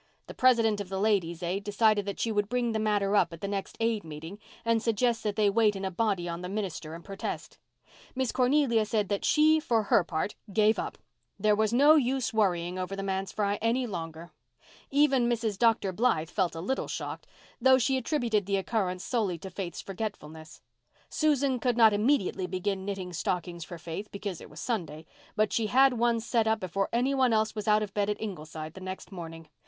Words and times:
The 0.25 0.33
president 0.33 0.81
of 0.81 0.89
the 0.89 0.99
Ladies' 0.99 1.43
Aid 1.43 1.63
decided 1.63 2.07
that 2.07 2.19
she 2.19 2.31
would 2.31 2.49
bring 2.49 2.71
the 2.71 2.79
matter 2.79 3.15
up 3.15 3.31
at 3.31 3.41
the 3.41 3.47
next 3.47 3.77
Aid 3.79 4.03
meeting, 4.03 4.39
and 4.65 4.81
suggest 4.81 5.21
that 5.21 5.35
they 5.35 5.47
wait 5.47 5.75
in 5.75 5.85
a 5.85 5.91
body 5.91 6.27
on 6.27 6.41
the 6.41 6.49
minister 6.49 6.95
and 6.95 7.05
protest. 7.05 7.59
Miss 8.15 8.31
Cornelia 8.31 8.83
said 8.83 9.09
that 9.09 9.23
she, 9.23 9.59
for 9.59 9.83
her 9.83 10.03
part, 10.03 10.33
gave 10.51 10.79
up. 10.79 10.97
There 11.37 11.55
was 11.55 11.71
no 11.71 11.97
use 11.97 12.33
worrying 12.33 12.79
over 12.79 12.95
the 12.95 13.03
manse 13.03 13.31
fry 13.31 13.59
any 13.61 13.85
longer. 13.85 14.31
Even 14.89 15.29
Mrs. 15.29 15.59
Dr. 15.59 15.91
Blythe 15.91 16.31
felt 16.31 16.55
a 16.55 16.61
little 16.61 16.87
shocked, 16.87 17.27
though 17.61 17.77
she 17.77 17.95
attributed 17.95 18.47
the 18.47 18.57
occurrence 18.57 19.03
solely 19.03 19.37
to 19.37 19.51
Faith's 19.51 19.81
forgetfulness. 19.81 20.63
Susan 21.11 21.59
could 21.59 21.77
not 21.77 21.93
immediately 21.93 22.47
begin 22.47 22.85
knitting 22.85 23.13
stockings 23.13 23.63
for 23.63 23.77
Faith 23.77 24.11
because 24.11 24.41
it 24.41 24.49
was 24.49 24.59
Sunday, 24.59 25.05
but 25.35 25.53
she 25.53 25.67
had 25.67 25.93
one 25.93 26.19
set 26.19 26.47
up 26.47 26.59
before 26.59 26.89
any 26.91 27.13
one 27.13 27.33
else 27.33 27.53
was 27.53 27.67
out 27.67 27.83
of 27.83 27.93
bed 27.93 28.09
at 28.09 28.19
Ingleside 28.19 28.73
the 28.73 28.81
next 28.81 29.11
morning. 29.11 29.47